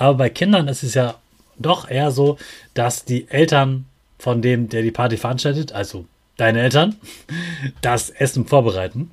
Aber 0.00 0.14
bei 0.14 0.30
Kindern 0.30 0.66
ist 0.66 0.82
es 0.82 0.94
ja 0.94 1.16
doch 1.58 1.88
eher 1.90 2.10
so, 2.10 2.38
dass 2.72 3.04
die 3.04 3.28
Eltern 3.28 3.84
von 4.18 4.40
dem, 4.40 4.70
der 4.70 4.80
die 4.80 4.90
Party 4.90 5.18
veranstaltet, 5.18 5.72
also 5.72 6.06
deine 6.38 6.62
Eltern, 6.62 6.96
das 7.82 8.08
Essen 8.08 8.46
vorbereiten. 8.46 9.10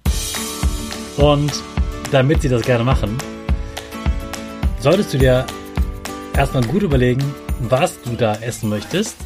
Und 1.18 1.52
damit 2.12 2.42
sie 2.42 2.47
das 2.47 2.62
gerne 2.62 2.86
machen, 2.86 3.18
solltest 4.79 5.13
du 5.13 5.18
dir 5.18 5.46
erstmal 6.38 6.63
gut 6.63 6.84
überlegen, 6.84 7.35
was 7.60 8.01
du 8.04 8.12
da 8.12 8.35
essen 8.35 8.69
möchtest. 8.69 9.17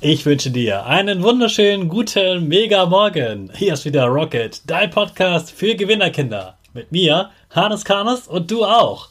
Ich 0.00 0.24
wünsche 0.24 0.50
dir 0.50 0.86
einen 0.86 1.22
wunderschönen, 1.22 1.90
guten, 1.90 2.48
mega 2.48 2.86
Morgen. 2.86 3.50
Hier 3.54 3.74
ist 3.74 3.84
wieder 3.84 4.06
Rocket, 4.06 4.62
dein 4.66 4.88
Podcast 4.88 5.50
für 5.50 5.74
Gewinnerkinder. 5.74 6.56
Mit 6.72 6.92
mir, 6.92 7.28
Hannes 7.50 7.84
Karnes 7.84 8.26
und 8.26 8.50
du 8.50 8.64
auch. 8.64 9.10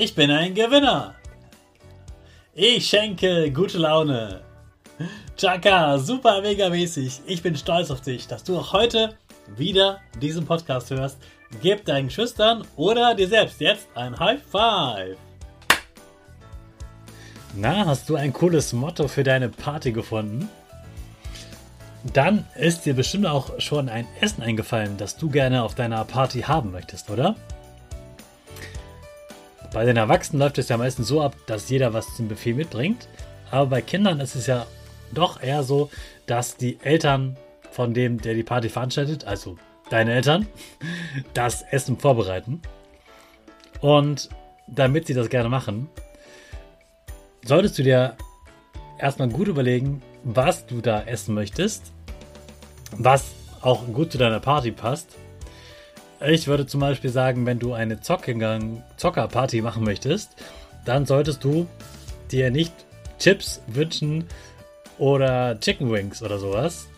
Ich 0.00 0.14
bin 0.14 0.30
ein 0.30 0.54
Gewinner. 0.54 1.16
Ich 2.54 2.86
schenke 2.86 3.50
gute 3.50 3.78
Laune. 3.78 4.42
Chaka, 5.36 5.98
super 5.98 6.40
mega 6.40 6.68
mäßig. 6.68 7.22
Ich 7.26 7.42
bin 7.42 7.56
stolz 7.56 7.90
auf 7.90 8.00
dich, 8.00 8.28
dass 8.28 8.44
du 8.44 8.56
auch 8.56 8.72
heute 8.72 9.16
wieder 9.56 9.98
diesen 10.22 10.46
Podcast 10.46 10.90
hörst. 10.90 11.18
Gib 11.62 11.84
deinen 11.84 12.10
Schüchtern 12.10 12.64
oder 12.76 13.16
dir 13.16 13.26
selbst 13.26 13.60
jetzt 13.60 13.88
ein 13.96 14.16
High 14.16 14.40
Five. 14.40 15.16
Na, 17.56 17.84
hast 17.86 18.08
du 18.08 18.14
ein 18.14 18.32
cooles 18.32 18.72
Motto 18.72 19.08
für 19.08 19.24
deine 19.24 19.48
Party 19.48 19.90
gefunden? 19.90 20.48
Dann 22.12 22.46
ist 22.54 22.86
dir 22.86 22.94
bestimmt 22.94 23.26
auch 23.26 23.58
schon 23.58 23.88
ein 23.88 24.06
Essen 24.20 24.44
eingefallen, 24.44 24.96
das 24.96 25.16
du 25.16 25.28
gerne 25.28 25.64
auf 25.64 25.74
deiner 25.74 26.04
Party 26.04 26.42
haben 26.42 26.70
möchtest, 26.70 27.10
oder? 27.10 27.34
Bei 29.72 29.84
den 29.84 29.96
Erwachsenen 29.96 30.40
läuft 30.40 30.58
es 30.58 30.68
ja 30.68 30.76
meistens 30.76 31.08
so 31.08 31.20
ab, 31.20 31.36
dass 31.46 31.68
jeder 31.68 31.92
was 31.92 32.16
zum 32.16 32.28
Buffet 32.28 32.54
mitbringt. 32.54 33.08
Aber 33.50 33.66
bei 33.66 33.82
Kindern 33.82 34.20
ist 34.20 34.34
es 34.34 34.46
ja 34.46 34.66
doch 35.12 35.42
eher 35.42 35.62
so, 35.62 35.90
dass 36.26 36.56
die 36.56 36.78
Eltern 36.82 37.36
von 37.70 37.94
dem, 37.94 38.20
der 38.20 38.34
die 38.34 38.42
Party 38.42 38.68
veranstaltet, 38.68 39.24
also 39.26 39.56
deine 39.90 40.14
Eltern, 40.14 40.46
das 41.34 41.62
Essen 41.62 41.98
vorbereiten. 41.98 42.62
Und 43.80 44.28
damit 44.66 45.06
sie 45.06 45.14
das 45.14 45.28
gerne 45.28 45.48
machen, 45.48 45.88
solltest 47.44 47.78
du 47.78 47.82
dir 47.82 48.16
erstmal 48.98 49.28
gut 49.28 49.48
überlegen, 49.48 50.02
was 50.24 50.66
du 50.66 50.80
da 50.80 51.02
essen 51.02 51.34
möchtest, 51.34 51.92
was 52.92 53.32
auch 53.60 53.86
gut 53.86 54.12
zu 54.12 54.18
deiner 54.18 54.40
Party 54.40 54.72
passt. 54.72 55.16
Ich 56.20 56.48
würde 56.48 56.66
zum 56.66 56.80
Beispiel 56.80 57.10
sagen, 57.10 57.46
wenn 57.46 57.60
du 57.60 57.74
eine 57.74 58.00
Zockerparty 58.00 59.62
machen 59.62 59.84
möchtest, 59.84 60.30
dann 60.84 61.06
solltest 61.06 61.44
du 61.44 61.68
dir 62.32 62.50
nicht 62.50 62.72
Chips 63.20 63.62
wünschen 63.68 64.24
oder 64.98 65.58
Chicken 65.60 65.90
Wings 65.92 66.22
oder 66.22 66.38
sowas. 66.38 66.88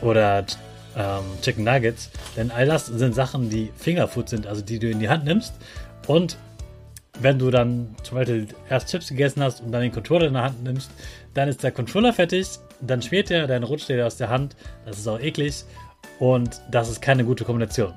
Oder 0.00 0.46
ähm, 0.96 1.24
Chicken 1.42 1.64
Nuggets. 1.64 2.10
Denn 2.36 2.50
all 2.50 2.66
das 2.66 2.86
sind 2.86 3.14
Sachen, 3.14 3.50
die 3.50 3.70
Fingerfood 3.76 4.30
sind, 4.30 4.46
also 4.46 4.62
die 4.62 4.78
du 4.78 4.88
in 4.88 5.00
die 5.00 5.08
Hand 5.08 5.24
nimmst. 5.24 5.54
Und 6.06 6.38
wenn 7.20 7.38
du 7.38 7.50
dann 7.50 7.96
zum 8.02 8.16
Beispiel 8.16 8.48
erst 8.70 8.88
Chips 8.88 9.08
gegessen 9.08 9.42
hast 9.42 9.60
und 9.60 9.72
dann 9.72 9.82
den 9.82 9.92
Controller 9.92 10.26
in 10.26 10.34
der 10.34 10.44
Hand 10.44 10.62
nimmst, 10.62 10.90
dann 11.34 11.48
ist 11.48 11.62
der 11.62 11.72
Controller 11.72 12.14
fertig, 12.14 12.46
dann 12.80 13.02
schmiert 13.02 13.30
er, 13.30 13.46
dann 13.46 13.62
rutscht 13.62 13.90
er 13.90 14.06
aus 14.06 14.16
der 14.16 14.30
Hand. 14.30 14.56
Das 14.86 14.98
ist 14.98 15.06
auch 15.06 15.20
eklig 15.20 15.64
und 16.18 16.60
das 16.70 16.88
ist 16.88 17.02
keine 17.02 17.24
gute 17.24 17.44
Kombination. 17.44 17.94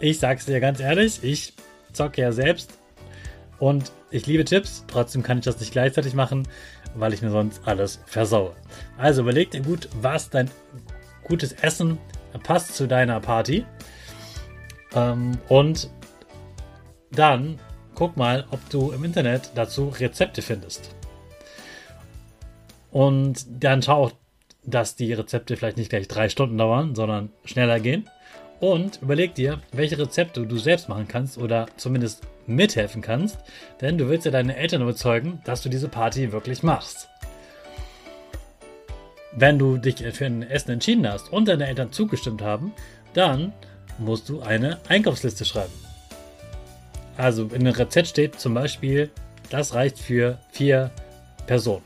Ich 0.00 0.18
sag's 0.18 0.46
dir 0.46 0.60
ganz 0.60 0.80
ehrlich, 0.80 1.22
ich 1.22 1.54
zocke 1.92 2.20
ja 2.20 2.32
selbst 2.32 2.78
und 3.58 3.92
ich 4.10 4.26
liebe 4.26 4.44
Chips, 4.44 4.84
trotzdem 4.86 5.22
kann 5.22 5.38
ich 5.38 5.44
das 5.44 5.58
nicht 5.60 5.72
gleichzeitig 5.72 6.14
machen 6.14 6.46
weil 6.98 7.12
ich 7.12 7.22
mir 7.22 7.30
sonst 7.30 7.60
alles 7.66 8.00
versaue. 8.06 8.52
Also 8.98 9.22
überleg 9.22 9.50
dir 9.50 9.62
gut, 9.62 9.88
was 10.00 10.30
dein 10.30 10.50
gutes 11.24 11.52
Essen 11.52 11.98
passt 12.42 12.74
zu 12.74 12.86
deiner 12.86 13.20
Party. 13.20 13.64
Ähm, 14.94 15.38
und 15.48 15.90
dann 17.12 17.58
guck 17.94 18.16
mal, 18.16 18.44
ob 18.50 18.68
du 18.70 18.92
im 18.92 19.04
Internet 19.04 19.50
dazu 19.54 19.88
Rezepte 19.88 20.42
findest. 20.42 20.94
Und 22.90 23.46
dann 23.62 23.82
schau 23.82 24.04
auch, 24.04 24.12
dass 24.66 24.96
die 24.96 25.12
Rezepte 25.12 25.56
vielleicht 25.56 25.76
nicht 25.76 25.90
gleich 25.90 26.08
drei 26.08 26.28
Stunden 26.28 26.58
dauern, 26.58 26.94
sondern 26.94 27.30
schneller 27.44 27.80
gehen. 27.80 28.08
Und 28.58 29.00
überleg 29.02 29.34
dir, 29.34 29.60
welche 29.72 29.98
Rezepte 29.98 30.46
du 30.46 30.58
selbst 30.58 30.88
machen 30.88 31.08
kannst 31.08 31.38
oder 31.38 31.66
zumindest 31.76 32.22
mithelfen 32.46 33.02
kannst, 33.02 33.38
denn 33.80 33.98
du 33.98 34.08
willst 34.08 34.24
ja 34.24 34.32
deine 34.32 34.56
Eltern 34.56 34.82
überzeugen, 34.82 35.40
dass 35.44 35.62
du 35.62 35.68
diese 35.68 35.88
Party 35.88 36.32
wirklich 36.32 36.62
machst. 36.62 37.08
Wenn 39.32 39.58
du 39.58 39.76
dich 39.76 39.96
für 39.96 40.26
ein 40.26 40.42
Essen 40.42 40.70
entschieden 40.70 41.06
hast 41.06 41.30
und 41.30 41.48
deine 41.48 41.66
Eltern 41.66 41.92
zugestimmt 41.92 42.40
haben, 42.40 42.72
dann 43.12 43.52
musst 43.98 44.28
du 44.28 44.40
eine 44.40 44.78
Einkaufsliste 44.88 45.44
schreiben. 45.44 45.72
Also 47.18 47.44
in 47.44 47.64
dem 47.64 47.74
Rezept 47.74 48.08
steht 48.08 48.40
zum 48.40 48.54
Beispiel, 48.54 49.10
das 49.50 49.74
reicht 49.74 49.98
für 49.98 50.38
vier 50.50 50.90
Personen. 51.46 51.84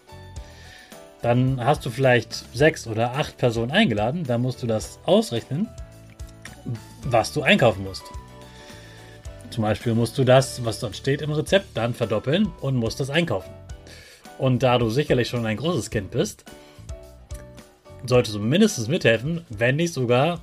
Dann 1.23 1.63
hast 1.65 1.85
du 1.85 1.91
vielleicht 1.91 2.33
sechs 2.55 2.87
oder 2.87 3.13
acht 3.13 3.37
Personen 3.37 3.71
eingeladen, 3.71 4.25
dann 4.25 4.41
musst 4.41 4.63
du 4.63 4.67
das 4.67 4.99
ausrechnen 5.05 5.69
was 7.05 7.33
du 7.33 7.43
einkaufen 7.43 7.85
musst. 7.85 8.05
Zum 9.51 9.63
Beispiel 9.63 9.95
musst 9.95 10.17
du 10.17 10.25
das, 10.25 10.65
was 10.65 10.81
dort 10.81 10.97
steht 10.97 11.23
im 11.23 11.33
Rezept, 11.33 11.77
dann 11.77 11.95
verdoppeln 11.95 12.47
und 12.61 12.77
musst 12.77 13.01
das 13.01 13.11
einkaufen. 13.11 13.51
Und 14.39 14.63
da 14.63 14.79
du 14.79 14.91
sicherlich 14.91 15.29
schon 15.29 15.45
ein 15.45 15.57
großes 15.57 15.91
Kind 15.91 16.11
bist, 16.11 16.45
solltest 18.07 18.37
du 18.37 18.41
mindestens 18.41 18.89
mithelfen, 18.89 19.45
wenn 19.51 19.77
nicht 19.77 19.93
sogar 19.93 20.41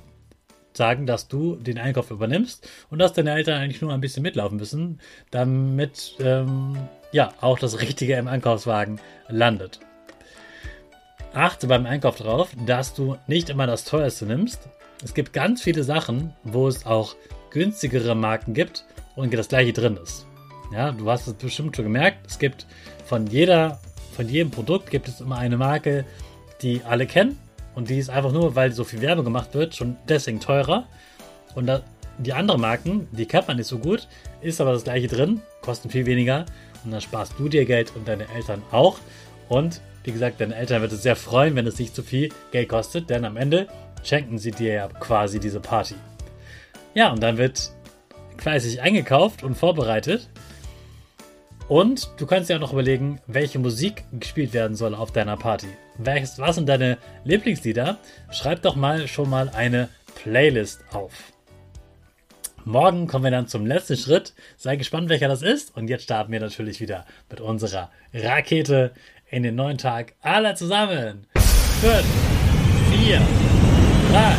sagen, 0.74 1.06
dass 1.06 1.26
du 1.26 1.56
den 1.56 1.78
Einkauf 1.78 2.10
übernimmst 2.10 2.68
und 2.90 3.00
dass 3.00 3.12
deine 3.12 3.32
Eltern 3.32 3.60
eigentlich 3.60 3.82
nur 3.82 3.92
ein 3.92 4.00
bisschen 4.00 4.22
mitlaufen 4.22 4.58
müssen, 4.58 5.00
damit 5.30 6.14
ähm, 6.20 6.76
ja 7.10 7.32
auch 7.40 7.58
das 7.58 7.80
Richtige 7.80 8.14
im 8.14 8.28
Einkaufswagen 8.28 9.00
landet. 9.28 9.80
Achte 11.34 11.66
beim 11.66 11.86
Einkauf 11.86 12.16
darauf, 12.16 12.50
dass 12.66 12.94
du 12.94 13.16
nicht 13.26 13.50
immer 13.50 13.66
das 13.66 13.84
teuerste 13.84 14.26
nimmst. 14.26 14.68
Es 15.04 15.14
gibt 15.14 15.32
ganz 15.32 15.62
viele 15.62 15.84
Sachen, 15.84 16.32
wo 16.42 16.68
es 16.68 16.86
auch 16.86 17.14
günstigere 17.50 18.14
Marken 18.14 18.54
gibt 18.54 18.84
und 19.14 19.32
das 19.34 19.48
gleiche 19.48 19.72
drin 19.72 19.98
ist. 20.02 20.26
Ja, 20.72 20.92
du 20.92 21.08
hast 21.10 21.26
es 21.26 21.34
bestimmt 21.34 21.76
schon 21.76 21.84
gemerkt. 21.84 22.26
Es 22.26 22.38
gibt 22.38 22.66
von 23.04 23.26
jeder, 23.26 23.80
von 24.14 24.28
jedem 24.28 24.50
Produkt 24.50 24.90
gibt 24.90 25.08
es 25.08 25.20
immer 25.20 25.38
eine 25.38 25.56
Marke, 25.56 26.04
die 26.62 26.82
alle 26.84 27.06
kennen. 27.06 27.38
Und 27.74 27.90
die 27.90 27.98
ist 27.98 28.10
einfach 28.10 28.32
nur, 28.32 28.56
weil 28.56 28.72
so 28.72 28.84
viel 28.84 29.00
Werbung 29.00 29.24
gemacht 29.24 29.54
wird, 29.54 29.76
schon 29.76 29.96
deswegen 30.08 30.40
teurer. 30.40 30.86
Und 31.54 31.66
da, 31.66 31.82
die 32.18 32.32
anderen 32.32 32.60
Marken, 32.60 33.06
die 33.12 33.26
kennt 33.26 33.46
man 33.46 33.56
nicht 33.56 33.68
so 33.68 33.78
gut, 33.78 34.08
ist 34.40 34.60
aber 34.60 34.72
das 34.72 34.84
gleiche 34.84 35.06
drin, 35.06 35.40
kosten 35.62 35.88
viel 35.88 36.04
weniger. 36.04 36.44
Und 36.84 36.90
dann 36.90 37.00
sparst 37.00 37.34
du 37.38 37.48
dir 37.48 37.64
Geld 37.64 37.92
und 37.94 38.08
deine 38.08 38.28
Eltern 38.34 38.62
auch. 38.72 38.98
Und 39.48 39.80
wie 40.08 40.12
gesagt, 40.12 40.40
deine 40.40 40.54
Eltern 40.54 40.80
wird 40.80 40.92
es 40.92 41.02
sehr 41.02 41.16
freuen, 41.16 41.54
wenn 41.54 41.66
es 41.66 41.78
nicht 41.78 41.94
zu 41.94 42.02
viel 42.02 42.30
Geld 42.50 42.70
kostet, 42.70 43.10
denn 43.10 43.26
am 43.26 43.36
Ende 43.36 43.68
schenken 44.02 44.38
sie 44.38 44.52
dir 44.52 44.72
ja 44.72 44.88
quasi 44.88 45.38
diese 45.38 45.60
Party. 45.60 45.96
Ja, 46.94 47.12
und 47.12 47.22
dann 47.22 47.36
wird 47.36 47.72
fleißig 48.38 48.80
eingekauft 48.80 49.42
und 49.42 49.54
vorbereitet. 49.54 50.30
Und 51.68 52.08
du 52.16 52.24
kannst 52.24 52.48
dir 52.48 52.56
auch 52.56 52.60
noch 52.60 52.72
überlegen, 52.72 53.20
welche 53.26 53.58
Musik 53.58 54.04
gespielt 54.18 54.54
werden 54.54 54.76
soll 54.76 54.94
auf 54.94 55.12
deiner 55.12 55.36
Party. 55.36 55.68
Was 55.98 56.54
sind 56.54 56.70
deine 56.70 56.96
Lieblingslieder? 57.24 57.98
Schreib 58.30 58.62
doch 58.62 58.76
mal 58.76 59.08
schon 59.08 59.28
mal 59.28 59.50
eine 59.50 59.90
Playlist 60.14 60.80
auf. 60.90 61.12
Morgen 62.64 63.06
kommen 63.06 63.24
wir 63.24 63.30
dann 63.30 63.46
zum 63.48 63.66
letzten 63.66 63.96
Schritt. 63.96 64.34
Sei 64.56 64.76
gespannt, 64.76 65.08
welcher 65.08 65.28
das 65.28 65.42
ist. 65.42 65.76
Und 65.76 65.88
jetzt 65.88 66.04
starten 66.04 66.32
wir 66.32 66.40
natürlich 66.40 66.80
wieder 66.80 67.06
mit 67.30 67.40
unserer 67.40 67.90
Rakete 68.12 68.92
in 69.30 69.42
den 69.42 69.54
neuen 69.54 69.78
Tag. 69.78 70.14
Alle 70.22 70.54
zusammen. 70.54 71.26
5, 71.80 72.04
4, 72.90 73.20
3, 74.10 74.36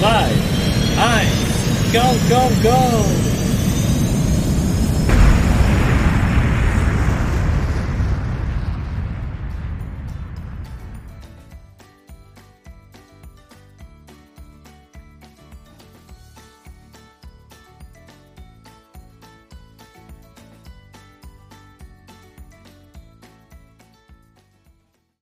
2, 0.00 0.08
1. 0.96 1.92
Go, 1.92 2.00
go, 2.28 2.50
go! 2.62 3.23